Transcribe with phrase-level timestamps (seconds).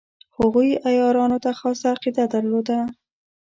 [0.37, 2.77] هغوی عیارانو ته خاصه عقیده درلوده.